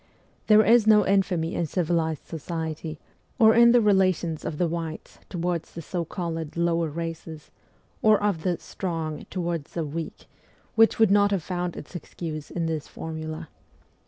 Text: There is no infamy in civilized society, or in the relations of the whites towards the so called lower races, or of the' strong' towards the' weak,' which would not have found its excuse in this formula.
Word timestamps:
There 0.47 0.65
is 0.65 0.87
no 0.87 1.05
infamy 1.05 1.53
in 1.53 1.67
civilized 1.67 2.25
society, 2.25 2.99
or 3.37 3.53
in 3.53 3.71
the 3.71 3.79
relations 3.81 4.43
of 4.43 4.57
the 4.57 4.67
whites 4.67 5.19
towards 5.29 5.73
the 5.75 5.81
so 5.83 6.05
called 6.05 6.57
lower 6.57 6.89
races, 6.89 7.51
or 8.01 8.17
of 8.19 8.41
the' 8.41 8.57
strong' 8.73 9.25
towards 9.29 9.73
the' 9.75 9.85
weak,' 9.95 10.25
which 10.73 10.97
would 10.97 11.11
not 11.11 11.29
have 11.29 11.43
found 11.43 11.77
its 11.77 11.95
excuse 11.95 12.49
in 12.49 12.65
this 12.65 12.87
formula. 12.87 13.49